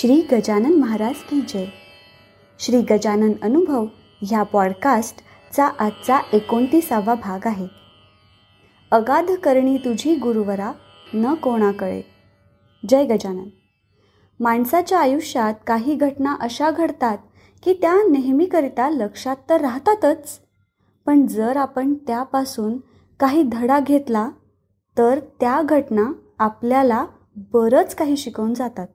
श्री 0.00 0.20
गजानन 0.32 0.72
महाराज 0.72 1.14
की 1.14 1.40
जय. 1.40 1.66
श्री 2.58 2.82
गजानन 2.82 3.32
अनुभव 3.42 3.86
ह्या 4.22 4.42
पॉडकास्टचा 4.42 5.66
आजचा 5.66 6.18
एकोणतीसावा 6.32 7.14
भाग 7.14 7.46
आहे. 7.46 7.66
अगाध 8.90 9.30
करणी 9.30 9.76
तुझी 9.76 10.14
गुरुवरा 10.14 10.72
न 11.14 11.34
कोणाकळे 11.34 12.02
जय 12.88 13.04
गजानन. 13.04 13.48
माणसाच्या 14.40 15.00
आयुष्यात 15.00 15.54
काही 15.66 15.94
घटना 15.94 16.36
अशा 16.40 16.70
घडतात 16.70 17.18
की 17.62 17.72
त्या 17.72 17.94
नेहमीकरिता 18.10 18.90
लक्षात 18.90 19.36
तर 19.50 19.60
राहतातच 19.60 20.40
पण 21.06 21.26
जर 21.26 21.56
आपण 21.56 21.94
त्यापासून 21.94 22.76
काही 23.20 23.42
धडा 23.42 23.80
घेतला 23.80 24.28
तर 24.98 25.20
त्या 25.40 25.62
घटना 25.62 26.12
आपल्याला 26.38 27.06
बरंच 27.36 27.94
काही 27.94 28.16
शिकवून 28.16 28.54
जातात. 28.54 28.86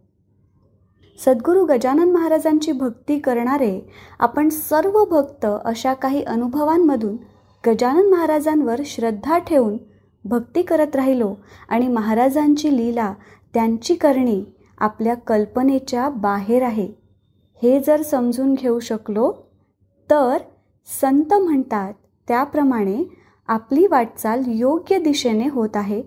सद्गुरू 1.19 1.65
गजानन 1.65 2.11
महाराजांची 2.11 2.71
भक्ती 2.71 3.17
करणारे 3.19 3.79
आपण 4.19 4.49
सर्व 4.49 5.03
भक्त 5.05 5.45
अशा 5.45 5.93
काही 5.93 6.23
अनुभवांमधून 6.23 7.15
गजानन 7.63 8.09
महाराजांवर 8.09 8.81
श्रद्धा 8.85 9.37
ठेवून 9.37 9.77
भक्ती 10.25 10.61
करत 10.61 10.95
राहिलो 10.95 11.33
आणि 11.69 11.87
महाराजांची 11.87 12.75
लीला 12.77 13.13
त्यांची 13.53 13.95
करणी 13.95 14.43
आपल्या 14.77 15.13
कल्पनेच्या 15.27 16.09
बाहेर 16.09 16.63
आहे. 16.63 16.87
हे 17.61 17.79
जर 17.79 18.01
समजून 18.01 18.53
घेऊ 18.53 18.79
शकलो 18.79 19.31
तर 20.09 20.37
संत 21.01 21.33
म्हणतात 21.33 21.93
त्याप्रमाणे 22.27 23.03
आपली 23.49 23.85
वाटचाल 23.87 24.43
योग्य 24.47 24.97
दिशेने 24.99 25.47
होत 25.49 25.75
आहे 25.75 26.01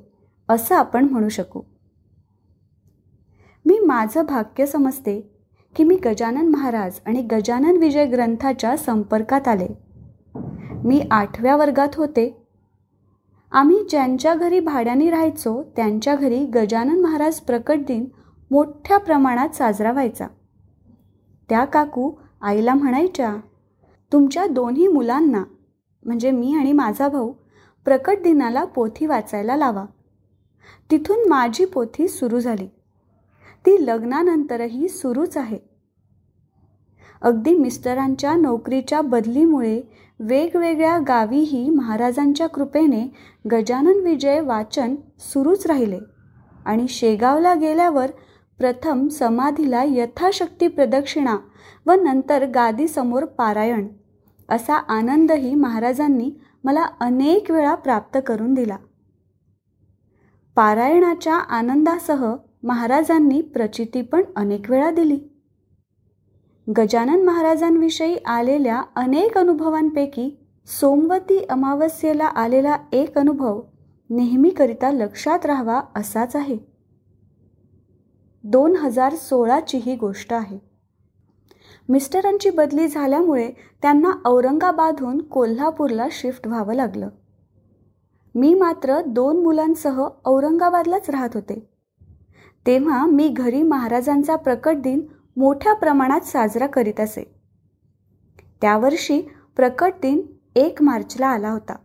असं 0.48 0.75
आपण 0.75 1.05
म्हणू 1.05 1.28
शकू. 1.28 1.61
मी 3.67 3.78
माझं 3.78 4.25
भाग्य 4.27 4.67
समजते 4.67 5.20
की 5.77 5.84
मी 5.84 5.97
गजानन 5.97 6.48
महाराज 6.48 7.00
आणि 7.06 7.22
गजानन 7.22 7.77
विजय 7.77 8.06
ग्रंथाच्या 8.06 8.77
संपर्कात 8.77 9.48
आले. 9.48 9.67
मी 10.84 11.00
आठव्या 11.11 11.56
वर्गात 11.56 11.89
होते. 11.94 12.44
आम्ही 13.53 13.78
ज्यांच्या 13.91 14.34
घरी 14.34 14.61
भाड्याने 14.61 15.11
राहायचो 15.11 15.62
त्यांच्या 15.77 16.14
घरी 16.14 16.44
गजानन 16.47 17.00
महाराज 17.00 17.41
प्रकट 17.41 17.78
दिन 17.78 18.05
मोठ्या 18.50 18.98
प्रमाणात 18.98 19.48
साजरा 19.48 19.92
व्हायचा. 19.92 20.27
त्या 21.48 21.64
काकू 21.64 22.12
आईला 22.41 22.75
म्हणायच्या 22.75 23.37
तुमच्या 24.12 24.47
दोन्ही 24.47 24.89
मुलांना 24.89 25.44
म्हणजे 26.05 26.31
मी 26.31 26.55
आणि 26.55 26.72
माझा 26.72 27.09
भाऊ 27.09 27.33
प्रकट 27.84 28.22
दिनाला 28.25 28.64
पोथी 28.64 29.06
वाचायला 29.06 29.56
लावा. 29.56 29.84
तिथून 30.91 31.28
माझी 31.28 31.64
पोथी 31.64 32.09
सुरू 32.09 32.41
झाली. 32.41 32.69
ती 33.67 33.77
लग्नानंतरही 33.86 34.89
सुरूच 34.89 35.36
आहे. 35.36 35.59
अगदी 37.22 37.55
मिस्टरांच्या 37.55 38.34
नोकरीच्या 38.34 39.00
बदलीमुळे 39.00 39.81
वेगवेगळ्या 40.20 40.98
गावीही 40.98 41.69
महाराजांच्या 41.70 42.47
कृपेने 42.47 43.03
गजानन 43.50 44.00
विजय 44.05 44.41
वाचन 44.41 44.94
सुरूच 45.19 45.67
राहिले 45.67 45.98
आणि 46.67 46.89
शेगावला 46.89 47.55
गेल्यावर 47.55 48.11
प्रथम 48.59 49.09
समाधीला 49.09 49.83
यथाशक्ती 49.87 50.69
प्रदक्षिणा 50.69 51.37
व 51.87 51.92
नंतर 51.92 52.47
गादीसमोर 52.47 53.25
पारायण 53.25 53.89
असा 54.48 54.75
आनंदही 54.75 55.55
महाराजांनी 55.55 56.31
मला 56.64 56.87
अनेक 57.00 57.50
वेळा 57.50 57.75
प्राप्त 57.75 58.19
करून 58.27 58.55
दिला. 58.55 58.77
पारायणाच्या 60.56 61.34
आनंदासह 61.34 62.34
महाराजांनी 62.67 63.41
प्रचिती 63.41 64.03
पण 64.03 64.22
अनेक 64.36 64.71
वेळा 64.71 64.91
दिली. 64.91 65.19
गजानन 66.78 67.25
महाराजांविषयी 67.25 68.16
आलेल्या 68.27 68.82
अनेक 68.97 69.38
अनुभवांपैकी 69.38 70.38
सोमवती 70.66 71.44
अमावस्येला 71.50 72.25
आलेला 72.25 72.77
एक 72.93 73.19
अनुभव 73.19 73.62
नेहमीकरिता 74.10 74.91
लक्षात 74.91 75.47
राहावा 75.47 75.81
असाच 75.97 76.37
आहे. 76.37 76.59
दोन 78.44 78.77
हजार 78.77 79.15
सोळाची 79.15 79.78
ही 79.78 79.97
गोष्ट 79.97 80.33
आहे. 80.33 80.59
मिस्टरांची 81.88 82.50
बदली 82.50 82.88
झाल्यामुळे 82.88 83.53
त्यांना 83.83 84.10
औरंगाबादहून 84.25 85.22
कोल्हापूरला 85.22 86.06
शिफ्ट 86.12 86.47
व्हावं 86.47 86.75
लागलं. 86.75 87.09
मी 88.34 88.54
मात्र 88.54 89.00
दोन 89.06 89.43
मुलांसह 89.43 90.09
औरंगाबादलाच 90.25 91.10
राहत 91.10 91.31
होते. 91.34 91.75
तेव्हा 92.66 93.06
मी 93.06 93.28
घरी 93.28 93.62
महाराजांचा 93.62 94.37
प्रकट 94.37 94.77
दिन 94.77 95.00
मोठ्या 95.37 95.75
प्रमाणात 95.75 96.21
साजरा 96.21 96.66
करीत 96.66 97.00
असे. 97.00 97.25
त्यावर्षी 98.60 99.21
प्रकट 99.56 99.93
दिन 100.03 100.21
एक 100.56 100.82
मार्चला 100.82 101.27
आला 101.27 101.50
होता. 101.50 101.77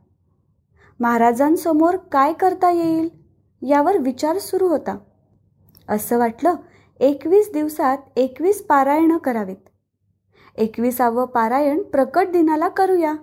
महाराजांसमोर 1.00 1.96
काय 1.96 2.34
करता 2.34 2.72
येईल 2.72 3.10
यावर 3.62 3.98
विचार 3.98 4.38
सुरू 4.38 4.68
होता. 4.68 4.98
असं 5.90 6.18
वाटलं 6.18 6.56
एकवीस 7.00 7.52
दिवसात 7.54 7.98
एकवीस 8.16 8.62
पारायणं 8.62 9.18
करावीत. 9.18 9.70
एकविसावं 10.56 11.26
पारायण 11.26 11.82
प्रकट 11.84 12.28
दिनाला 12.28 12.68
करूया. 12.68 13.16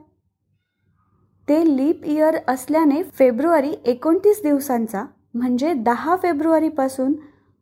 ते 1.48 1.76
लीप 1.76 2.04
इयर 2.04 2.36
असल्याने 2.48 3.02
फेब्रुवारी 3.02 3.74
एकोणतीस 3.84 4.42
दिवसांचा 4.42 5.04
म्हणजे 5.34 5.72
दहा 5.72 6.16
फेब्रुवारीपासून 6.16 7.12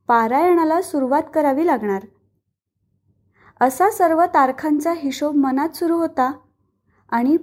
पारायणाला 0.09 0.83
सुरुवात 0.83 1.23
करावी 1.35 1.67
लागणार. 1.67 2.03
असा 3.61 3.91
सर्व 3.91 4.25
तारखांचा 4.25 4.93
हिशोब 4.93 5.37
मनात 5.37 5.77
सुरू 5.77 5.97
होता 5.97 6.33
आणि 7.11 7.37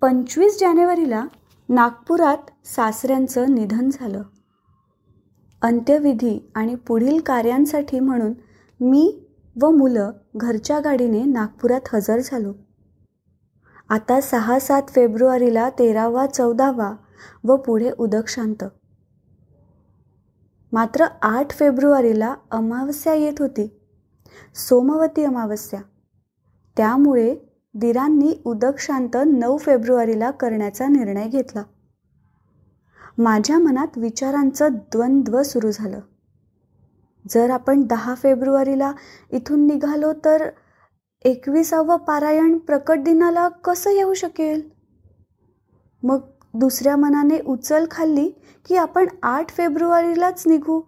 पंचवीस 0.00 0.60
जानेवारीला 0.60 1.24
नागपुरात 1.68 2.66
सासऱ्यांचं 2.66 3.54
निधन 3.54 3.90
झालं. 3.92 4.22
अंत्यविधी 5.62 6.50
आणि 6.54 6.74
पुढील 6.74 7.20
कार्यांसाठी 7.20 8.00
म्हणून 8.00 8.32
मी 8.80 9.26
व 9.62 9.70
मुलं 9.70 10.10
घरच्या 10.36 10.80
गाडीने 10.80 11.24
नागपुरात 11.24 11.94
हजर 11.94 12.18
झालो. 12.24 12.52
आता 13.88 14.20
सहा 14.20 14.58
सात 14.58 14.82
फेब्रुवारीला 14.88 15.70
तेरावा 15.70 16.26
चौदावा 16.26 16.92
व 17.44 17.56
पुढे 17.56 17.90
उदक 17.98 18.28
शांत 18.28 18.64
मात्र 20.72 21.06
आठ 21.22 21.50
फेब्रुवारीला 21.50 22.34
अमावस्या 22.50 23.14
येत 23.14 23.32
होती. 23.38 23.80
सोमवती 24.54 25.24
अमावस्या. 25.24 25.80
त्यामुळे 26.76 27.36
दिरांनी 27.74 28.42
उदक 28.44 28.78
शांत 28.78 29.16
नऊ 29.26 29.56
फेब्रुवारीला 29.56 30.30
करण्याचा 30.30 30.86
निर्णय 30.86 31.28
घेतला. 31.28 31.62
माझ्या 33.18 33.58
मनात 33.58 33.98
विचारांचं 33.98 34.68
द्वंद्व 34.72 35.42
सुरू 35.42 35.70
झालं. 35.70 36.00
जर 37.30 37.50
आपण 37.50 37.82
दहा 37.82 38.14
फेब्रुवारीला 38.14 38.92
इथून 39.30 39.66
निघालो 39.66 40.12
तर 40.24 40.50
एकविसावं 41.22 41.96
पारायण 41.96 42.58
प्रकट 42.58 42.98
दिनाला 42.98 43.48
कसं 43.48 43.90
येऊ 43.90 44.14
शकेल? 44.14 44.70
मग 46.02 46.20
दुसऱ्या 46.54 46.96
मनाने 46.96 47.38
उचल 47.46 47.84
खाल्ली 47.90 48.30
की 48.68 48.76
आपण 48.76 49.06
आठ 49.22 49.50
फेब्रुवारीलाच 49.50 50.46
निघू. 50.46 50.80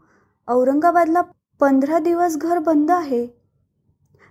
औरंगाबादला 0.48 1.20
पंधरा 1.60 1.98
दिवस 1.98 2.36
घर 2.36 2.58
बंद 2.58 2.90
आहे. 2.90 3.26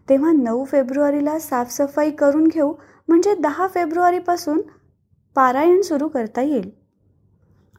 तेव्हा 0.10 0.32
नऊ 0.32 0.64
फेब्रुवारीला 0.64 1.40
साफसफाई 1.40 2.12
करून 2.12 2.48
घेऊ 2.48 2.74
म्हणजे 3.08 3.36
दहा 3.36 3.68
फेब्रुवारीपासून 3.68 4.62
पारायण 5.36 5.82
सुरू 5.82 6.08
करता 6.08 6.42
येईल. 6.42 6.72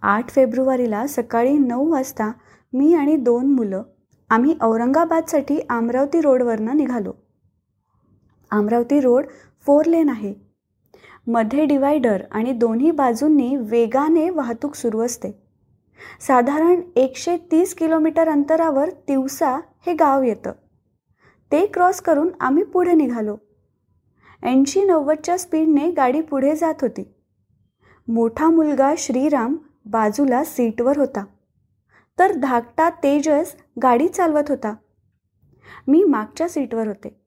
आठ 0.02 0.30
फेब्रुवारीला 0.30 1.06
सकाळी 1.06 1.58
नऊ 1.58 1.90
वाजता 1.92 2.32
मी 2.72 2.94
आणि 2.94 3.16
दोन 3.16 3.46
मुलं 3.46 3.82
आम्ही 4.30 4.56
औरंगाबादसाठी 4.60 5.58
अमरावती 5.70 6.20
रोडवरनं 6.20 6.76
निघालो. 6.76 7.12
अमरावती 8.50 9.00
रोड 9.00 9.26
फोर 9.66 9.84
लेन 9.84 10.08
आहे. 10.08 10.43
मध्ये 11.26 11.64
डिवायडर 11.64 12.22
आणि 12.30 12.52
दोन्ही 12.52 12.90
बाजूंनी 12.90 13.56
वेगाने 13.56 14.30
वाहतूक 14.30 14.74
सुरू 14.74 15.00
असते. 15.00 15.42
साधारण 16.20 16.80
एकशे 16.96 17.36
तीस 17.36 17.74
किलोमीटर 17.74 18.28
अंतरावर 18.28 18.90
तिवसा 18.90 19.56
हे 19.56 19.94
गाव 19.94 20.22
येतं. 20.22 20.52
ते 21.52 21.66
क्रॉस 21.66 22.00
करून 22.00 22.28
आम्ही 22.40 22.64
पुढे 22.64 22.92
निघालो. 22.92 23.36
ऐंशी 24.42 24.84
नव्वदच्या 24.84 25.38
स्पीडने 25.38 25.90
गाडी 25.90 26.20
पुढे 26.20 26.56
जात 26.56 26.74
होती. 26.82 27.14
मोठा 28.08 28.50
मुलगा 28.50 28.94
श्रीराम 28.98 29.56
बाजूला 29.86 30.44
सीटवर 30.44 30.96
होता. 30.96 31.24
तर 32.18 32.32
धाकटा 32.32 32.90
तेजस 32.90 33.54
गाडी 33.82 34.08
चालवत 34.08 34.44
होता. 34.48 34.74
मी 35.88 36.04
मागच्या 36.04 36.48
सीटवर 36.48 36.86
होते. 36.86 37.23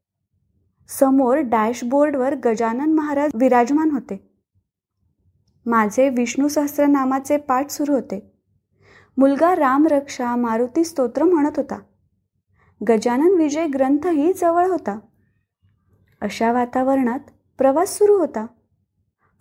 समोर 0.89 1.37
डॅशबोर्डवर 1.37 2.35
गजानन 2.35 2.93
महाराज 2.93 3.31
विराजमान 3.35 3.91
होते. 3.91 4.29
माझे 5.65 6.09
विष्णू 6.09 6.47
सहस्रनामाचे 6.47 7.37
पाठ 7.37 7.69
सुरू 7.69 7.93
होते. 7.93 8.31
मुलगा 9.17 9.55
रामरक्षा 9.55 10.35
मारुती 10.35 10.83
स्तोत्र 10.83 11.23
म्हणत 11.23 11.51
होता. 11.57 11.79
गजानन 12.89 13.35
विजय 13.37 13.67
ग्रंथही 13.67 14.33
जवळ 14.33 14.67
होता. 14.67 14.99
अशा 16.21 16.51
वातावरणात 16.51 17.19
प्रवास 17.57 17.97
सुरू 17.97 18.17
होता. 18.17 18.45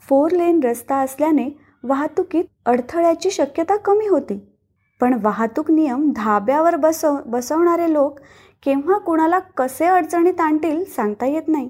फोर 0.08 0.30
लेन 0.30 0.60
रस्ता 0.64 0.96
असल्याने 0.96 1.48
वाहतुकीत 1.82 2.44
अडथळ्याची 2.66 3.30
शक्यता 3.30 3.76
कमी 3.76 4.08
होती. 4.08 4.52
पण 5.00 5.18
वाहतूक 5.22 5.70
नियम 5.70 6.12
धाब्यावर 6.16 6.76
बसव 6.76 7.16
बसवणारे 7.26 7.92
लोक 7.92 8.20
केव्हा 8.66 8.98
कुणाला 8.98 9.38
कसे 9.38 9.86
अडचणीत 9.86 10.40
आणतील 10.40 10.84
सांगता 10.84 11.26
येत 11.26 11.42
नाही. 11.48 11.68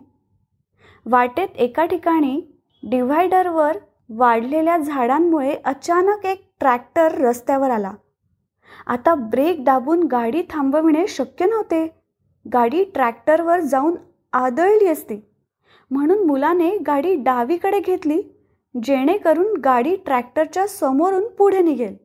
वाटेत 1.06 1.48
एका 1.56 1.84
ठिकाणी 1.84 2.40
डिव्हायडरवर 2.82 3.78
वाढलेल्या 4.10 4.76
झाडांमुळे 4.76 5.56
अचानक 5.64 6.24
एक 6.26 6.46
ट्रॅक्टर 6.60 7.12
रस्त्यावर 7.12 7.70
आला. 7.70 7.92
आता 8.86 9.14
ब्रेक 9.14 9.64
दाबून 9.64 10.02
गाडी 10.02 10.42
थांबविणे 10.50 11.06
शक्य 11.06 11.46
नव्हते. 11.46 11.86
गाडी 12.54 12.84
ट्रॅक्टरवर 12.84 13.60
जाऊन 13.60 13.94
आदळली 14.32 14.88
असती. 14.88 15.20
म्हणून 15.90 16.26
मुलाने 16.26 16.76
गाडी 16.86 17.14
डावीकडे 17.14 17.80
घेतली 17.80 18.22
जेणेकरून 18.82 19.60
गाडी 19.60 19.96
ट्रॅक्टरच्या 19.96 20.66
समोरून 20.66 21.28
पुढे 21.28 21.62
निघेल. 21.62 21.96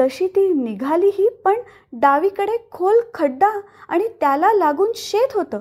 तशी 0.00 0.26
ती 0.28 0.46
निघालीही 0.54 1.28
पण 1.44 1.54
डावीकडे 1.92 2.56
खोल 2.70 3.00
खड्डा 3.14 3.60
आणि 3.88 4.08
त्याला 4.20 4.52
लागून 4.52 4.92
शेत 4.94 5.36
होतं. 5.36 5.60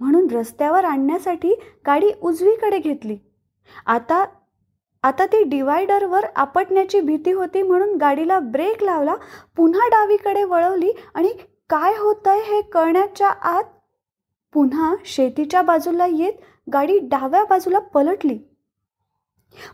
म्हणून 0.00 0.30
रस्त्यावर 0.30 0.84
आणण्यासाठी 0.84 1.54
गाडी 1.86 2.10
उजवीकडे 2.22 2.78
घेतली. 2.78 3.18
आता 3.86 4.24
आता 5.02 5.26
ती 5.26 5.42
डिवायडरवर 5.42 6.24
आपटण्याची 6.36 7.00
भीती 7.00 7.32
होती 7.32 7.62
म्हणून 7.62 7.96
गाडीला 7.96 8.38
ब्रेक 8.38 8.82
लावला 8.82 9.14
पुन्हा 9.56 9.88
डावीकडे 9.88 10.44
वळवली 10.44 10.92
आणि 11.14 11.28
काय 11.70 11.94
होतंय 11.98 12.40
हे 12.40 12.60
कळण्याच्या 12.62 13.28
आत 13.28 13.64
पुन्हा 14.52 14.94
शेतीच्या 15.04 15.62
बाजूला 15.62 16.06
येत 16.06 16.32
गाडी 16.72 16.98
डाव्या 16.98 17.44
बाजूला 17.44 17.78
पलटली. 17.78 18.38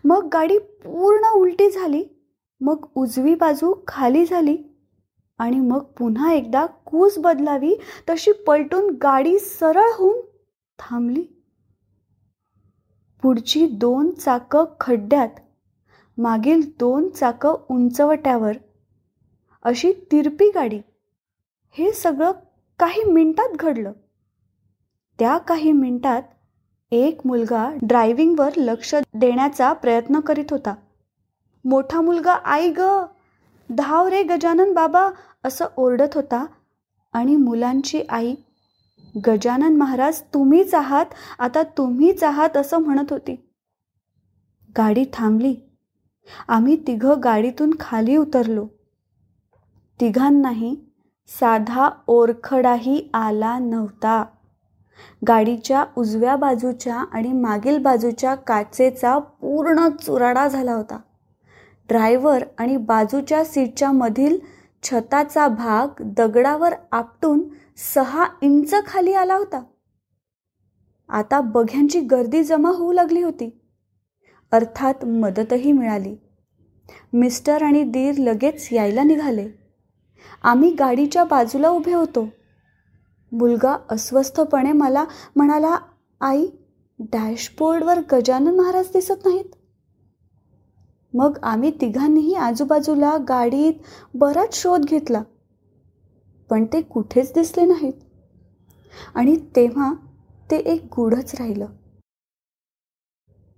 मग 0.05 0.29
गाडी 0.33 0.59
पूर्ण 0.59 1.29
उलटी 1.35 1.71
झाली. 1.71 2.05
मग 2.63 2.87
उजवी 2.95 3.35
बाजू 3.35 3.75
खाली 3.89 4.27
झाली 4.27 4.59
आणि 5.39 5.61
मग 5.61 5.79
पुन्हा 5.79 6.33
एकदा 6.33 6.67
कूस 6.67 7.19
बदलावी 7.19 7.75
तशी 8.09 8.33
पलटून 8.33 8.91
गाडी 9.03 9.39
सरळ 9.39 9.91
होऊन 9.95 10.21
थांबली. 10.79 11.25
पुढची 13.23 13.67
दोन 13.67 14.11
चाकं 14.11 14.65
खड्ड्यात 14.81 15.29
मागील 16.19 16.61
दोन 16.81 17.09
चाकं 17.09 17.55
उंचवट्यावर. 17.71 18.53
अशी 19.63 19.93
तिरपी 19.93 20.51
गाडी. 20.55 20.81
हे 21.71 21.93
सगळं 21.93 22.33
काही 22.79 23.05
मिनिटात 23.05 23.57
घडलं. 23.57 23.93
त्या 25.19 25.39
काही 25.39 25.73
मिनिटात 25.73 26.23
एक 26.91 27.21
मुलगा 27.25 27.73
ड्रायव्हिंगवर 27.83 28.51
लक्ष 28.57 28.95
देण्याचा 29.15 29.73
प्रयत्न 29.73 30.21
करीत 30.21 30.45
होता. 30.51 30.75
मोठा 31.65 32.01
मुलगा 32.01 32.33
आई 32.33 32.71
ग. 32.71 33.05
धाव 33.71 34.09
रे 34.09 34.23
गजानन 34.23 34.73
बाबा 34.73 35.11
असं 35.45 35.67
ओरडत 35.77 36.15
होता. 36.15 36.47
आणि 37.13 37.37
मुलांची 37.37 38.03
आई 38.09 38.35
गजानन 39.27 39.77
महाराज 39.77 40.21
तुम्हीच 40.21 40.75
आहात 40.75 41.07
आता 41.39 41.63
तुम्हीच 41.63 42.25
आहात 42.25 42.57
असं 42.57 42.79
म्हणत 42.79 43.13
होती. 43.13 43.35
गाडी 44.79 45.05
थांबली. 45.13 45.55
आम्ही 46.49 46.77
तिघं 46.87 47.21
गाडीतून 47.25 47.71
खाली 47.81 48.17
उतरलो. 48.17 48.67
तिघांनाही 50.01 50.77
साधा 51.29 51.91
ओरखडाही 52.07 53.11
आला 53.15 53.59
नव्हता. 53.59 54.25
गाडीच्या 55.29 55.85
उजव्या 55.97 56.37
बाजूच्या 56.37 56.97
आणि 56.97 57.33
मागील 57.33 57.79
बाजूच्या 57.79 58.35
काचेचा 58.35 59.19
पूर्ण 59.19 59.89
चुराडा 59.89 60.49
झाला 60.49 60.73
होता. 60.73 60.99
ड्रायव्हर 61.89 62.45
आणि 62.59 62.77
बाजूच्या 62.77 63.45
सीटच्या 63.45 63.93
मधील 63.93 64.39
छताचा 64.83 65.49
भाग 65.49 65.89
दगडावर 66.01 66.75
आपटून 66.93 67.41
सहा 67.95 68.27
इंच 68.43 68.75
खाली 68.87 69.13
आला 69.13 69.37
होता. 69.37 69.63
आता 71.09 71.41
बघ्यांची 71.41 72.01
गर्दी 72.01 72.45
जमा 72.45 72.69
होऊ 72.69 72.93
लागली 72.93 73.23
होती. 73.23 73.63
अर्थात 74.53 75.05
मदतही 75.05 75.73
मिळाली. 75.73 76.17
मिस्टर 77.13 77.63
आणि 77.63 77.83
दीर 77.83 78.15
लगेच 78.19 78.69
यायला 78.73 79.03
निघाले. 79.03 79.49
आम्ही 80.43 80.71
गाडीच्या 80.71 81.25
बाजूला 81.25 81.69
उभे 81.69 81.93
होतो. 81.93 82.29
मुलगा 83.33 83.77
अस्वस्थपणे 83.91 84.73
मला 84.73 85.05
म्हणाला 85.37 85.79
आई 86.21 86.47
डॅशबोर्डवर 86.99 88.01
गजानन 88.13 88.55
महाराज 88.55 88.87
दिसत 88.93 89.25
नाहीत. 89.25 89.45
मग 91.15 91.39
आम्ही 91.43 91.71
तिघांनीही 91.81 92.35
आजूबाजूला 92.35 93.17
गाडीत 93.29 93.73
बराच 94.15 94.55
शोध 94.55 94.85
घेतला. 94.85 95.23
पण 96.51 96.65
ते 96.65 96.81
कुठेच 96.83 97.33
दिसले 97.35 97.65
नाहीत. 97.65 97.93
आणि 99.15 99.37
तेव्हा 99.57 99.93
ते 100.51 100.57
एक 100.57 100.85
गूढच 100.97 101.35
राहिलं. 101.35 101.67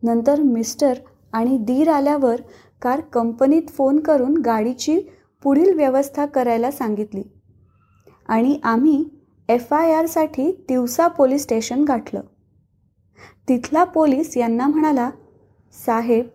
नंतर 0.02 0.40
मिस्टर 0.42 0.94
आणि 1.32 1.58
दीर 1.58 1.88
आल्यावर 1.88 2.40
कार 2.82 3.00
कंपनीत 3.00 3.62
फोन 3.68 4.00
करून 4.00 4.36
गाडीची 4.36 5.00
पुढील 5.42 5.74
व्यवस्था 5.74 6.26
करायला 6.26 6.70
सांगितली. 6.70 7.22
आणि 8.28 8.60
आम्ही 8.62 9.04
एफ 9.48 9.72
आय 9.72 9.92
आरसाठी 9.92 10.52
तिवसा 10.68 11.08
पोलीस 11.08 11.42
स्टेशन 11.42 11.84
गाठलं. 11.84 12.20
तिथला 13.48 13.84
पोलीस 13.84 14.36
यांना 14.36 14.66
म्हणाला 14.66 15.10
साहेब 15.86 16.26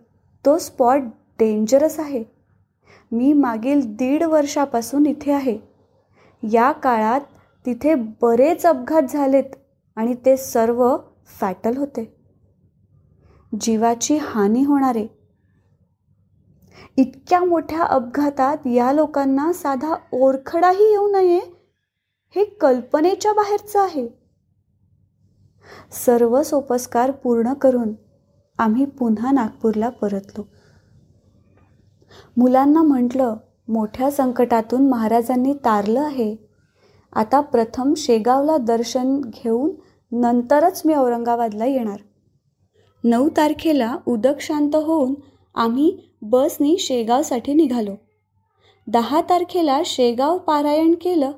तो 0.46 0.58
स्पॉट 0.58 1.00
डेंजरस 1.38 2.00
आहे. 2.00 2.24
मी 3.12 3.32
मागील 3.32 3.80
दीड 3.96 4.22
वर्षापासून 4.22 5.06
इथे 5.06 5.32
आहे. 5.32 5.58
या 6.42 6.72
काळात 6.72 7.20
तिथे 7.66 7.94
बरेच 7.94 8.66
अपघात 8.66 9.02
झालेत 9.02 9.56
आणि 9.96 10.14
ते 10.14 10.36
सर्व 10.36 10.96
फॅटल 11.40 11.76
होते. 11.76 12.16
जीवाची 13.60 14.16
हानी 14.16 14.64
होणारे. 14.64 15.06
इतक्या 16.96 17.44
मोठ्या 17.44 17.82
अपघातात 17.82 18.66
या 18.66 18.92
लोकांना 18.92 19.52
साधा 19.52 19.94
ओरखडाही 20.12 20.90
येऊ 20.90 21.10
नये 21.12 21.40
हे 22.36 22.44
कल्पनेच्या 22.44 23.32
बाहेरचं 23.32 23.80
आहे. 23.80 24.08
सर्व 26.06 26.42
सोपस्कार 26.42 27.10
पूर्ण 27.10 27.52
करून 27.52 27.92
आम्ही 28.60 28.84
पुन्हा 28.84 29.30
नागपूरला 29.30 29.88
परतलो. 29.88 30.42
मुलांना 32.36 32.82
म्हटलं 32.82 33.36
मोठ्या 33.68 34.10
संकटातून 34.10 34.88
महाराजांनी 34.88 35.52
तारलं 35.52 36.00
आहे. 36.00 36.36
आता 37.12 37.40
प्रथम 37.40 37.94
शेगावला 37.96 38.56
दर्शन 38.56 39.20
घेऊन 39.20 39.70
नंतरच 40.12 40.82
मी 40.84 40.94
औरंगाबादला 40.94 41.64
येणार. 41.64 42.00
नऊ 43.04 43.28
तारखेला 43.28 43.96
उदक 44.06 44.40
शांत 44.40 44.76
होऊन 44.76 45.14
आम्ही 45.54 45.98
बसनी 46.22 46.76
शेगावसाठी 46.78 47.54
निघालो. 47.54 47.94
दहा 48.86 49.20
तारखेला 49.20 49.82
शेगाव 49.84 50.38
पारायण 50.38 50.94
केलं. 50.94 51.30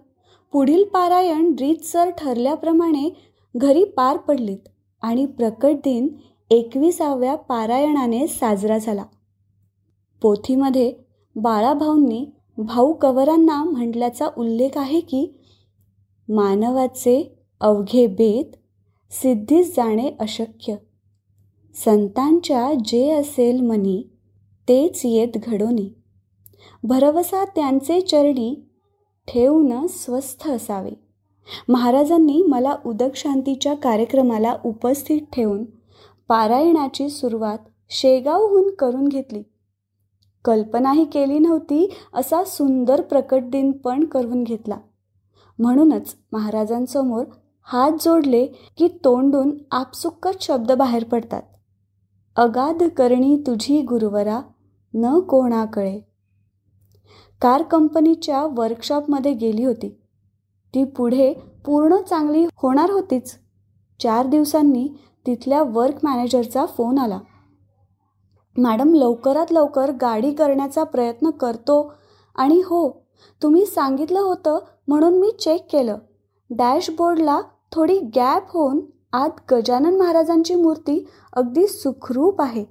पुढील 0.52 0.84
पारायण 0.84 1.54
रीतसर 1.60 2.10
ठरल्याप्रमाणे 2.10 3.32
घरी 3.56 3.84
पार 3.84 4.16
पडलीत 4.16 4.68
आणि 5.02 5.26
प्रकट 5.26 5.74
दिन 5.84 6.08
एकविसाव्या 6.52 7.34
पारायणाने 7.34 8.26
साजरा 8.26 8.78
झाला. 8.78 9.04
पोथीमध्ये 10.22 10.94
बाळाभाऊंनी 11.36 12.26
भाऊ 12.58 12.92
कवरांना 12.92 13.64
म्हटल्याचा 13.64 14.28
उल्लेख 14.36 14.70
आहे 14.76 15.00
की 15.00 15.40
मानवाचे 16.28 17.36
अवघे 17.60 18.06
बेत 18.06 18.56
सिद्धीस 19.10 19.76
जाणे 19.76 20.10
अशक्य. 20.20 20.74
संतांच्या 21.84 22.72
जे 22.84 23.10
असेल 23.10 23.60
मनी 23.60 24.02
तेच 24.68 25.00
येत 25.04 25.38
घडोनी. 25.42 25.94
भरवसा 26.82 27.44
त्यांचे 27.44 28.00
चरणी 28.00 28.68
ठेवून 29.28 29.86
स्वस्थ 29.86 30.48
असावे. 30.48 30.92
महाराजांनी 31.68 32.42
मला 32.42 32.76
उदक 32.86 33.16
शांतीच्या 33.16 33.74
कार्यक्रमाला 33.74 34.56
उपस्थित 34.64 35.22
ठेवून 35.32 35.64
पारायणाची 36.32 37.08
सुरुवात 37.08 37.58
शेगावहून 37.90 38.74
करून 38.74 39.08
घेतली. 39.08 39.42
कल्पनाही 40.44 41.04
केली 41.04 41.38
नव्हती 41.38 41.94
असा 42.14 42.44
सुंदर 42.44 43.00
प्रकट 43.00 43.42
दिन 43.42 43.72
पण 43.72 44.04
करून 44.04 44.44
घेतला. 44.44 44.76
म्हणूनच 45.58 46.14
महाराजांसमोर 46.32 47.24
हात 47.62 47.90
जोडले 48.00 48.46
की 48.46 48.88
तोंडून 49.04 49.58
आपसुक्कच 49.70 50.36
शब्द 50.40 50.72
बाहेर 50.72 51.04
पडतात. 51.04 51.42
अगाध 52.36 52.82
करणी 52.96 53.36
तुझी 53.46 53.82
गुरुवरा 53.82 54.40
न 54.94 55.18
कोणाकळे 55.18 56.00
कार 57.40 57.62
कंपनीच्या 57.62 58.44
वर्कशॉपमध्ये 58.44 59.32
गेली 59.32 59.64
होती. 59.64 59.88
ती 60.74 60.84
पुढे 60.84 61.34
पूर्ण 61.66 61.96
चांगली 61.96 62.46
होणार 62.56 62.90
होतीच. 62.90 63.34
चार 64.00 64.26
दिवसांनी 64.26 64.88
तिथल्या 65.26 65.62
वर्क 65.62 65.94
मॅनेजरचा 66.02 66.66
फोन 66.66 66.98
आला. 66.98 67.18
मॅडम 68.58 68.94
लवकरात 68.94 69.46
लवकर 69.50 69.90
गाडी 69.90 70.32
करण्याचा 70.32 70.84
प्रयत्न 70.84 71.30
करतो 71.30 71.94
आणि 72.34 72.58
हो 72.58 73.06
तुम्ही 73.42 73.66
सांगितलं 73.66 74.20
होतं 74.20 74.58
म्हणून 74.88 75.18
मी 75.18 75.30
चेक 75.40 75.66
केलं. 75.72 75.98
डॅशबोर्डला 76.50 77.40
थोडी 77.72 77.98
गॅप 77.98 78.42
होऊन 78.50 78.80
आत 79.12 79.52
गजानन 79.52 79.96
महाराजांची 79.96 80.54
मूर्ती 80.54 81.06
अगदी 81.32 81.66
सुखरूप 81.66 82.40
आहे. 82.40 82.64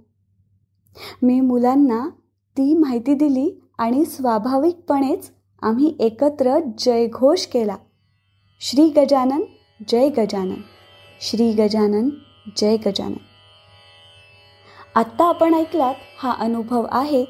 मी 1.24 1.42
मुलांना 1.42 2.10
ती 2.58 2.78
माहिती 2.78 3.14
दिली 3.14 3.62
आणि 3.78 4.06
स्वाभाविकपणेच 4.06 5.32
आम्ही 5.62 5.96
एकत्र 6.00 6.60
जयघोष 6.78 7.46
केला. 7.46 7.76
श्री 8.62 8.90
गजानन 8.90 9.42
जय 9.88 10.10
गजानन. 10.10 10.62
श्री 11.22 11.52
गजानन 11.52 12.10
जय 12.48 12.78
गजानन. 12.78 13.14
आत्ता 14.96 15.26
आपण 15.26 15.54
ऐकलात 15.54 15.96
हा 16.18 16.36
अनुभव 16.40 16.86
आहे 16.92 17.26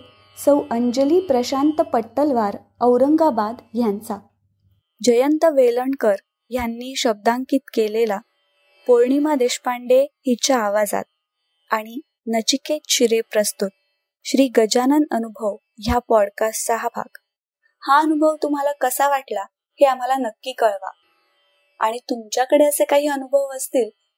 सौ 0.46 0.62
अंजली 0.72 1.20
प्रशांत 1.20 1.82
पट्टलवार 1.82 2.58
औरंगाबाद 2.82 3.56
यांचा. 3.74 4.18
जयंत 5.03 5.46
वेलणकर 5.46 6.15
यांनी 6.50 6.96
शब्दांकित 6.98 7.60
केलेला 7.74 8.20
पौर्णिमा 8.88 9.36
देशपांडे 9.36 10.01
हिच्या 10.01 10.58
आवाजात 10.58 11.03
आणि 11.72 12.00
नचिकेत 12.27 12.80
शिरे 12.89 13.22
प्रस्तुत 13.22 13.70
श्री 14.24 14.48
गजानन 14.58 15.03
अनुभव 15.12 15.58
ह्या 15.80 16.00
पॉडकास्टचा 16.00 16.75
हा 16.75 16.88
भाग. 16.96 17.18
हा 17.88 18.00
अनुभव 18.00 18.36
तुम्हाला 18.44 18.72
कसा 18.72 19.10
वाटला 19.10 19.41
हे 19.51 19.86
आम्हाला 19.86 20.15
नक्की 20.15 20.51
कळवा. 20.51 20.91
आणि 21.80 21.98
तुमच्याकडे 21.98 22.65
असे 22.65 22.86
काही 22.86 23.08
अनुभव 23.08 23.48
असतील 23.56 23.89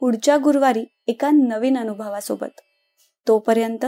पुढच्या 0.00 0.36
गुरुवारी 0.36 0.84
एका 1.06 1.30
नवीन 1.30 1.78
अनुभवासोबत. 1.78 2.60
तोपर्यंत 3.28 3.86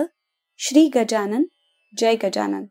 श्री 0.59 0.91
गजानन 0.95 1.45
जय 1.99 2.17
गजानन. 2.25 2.65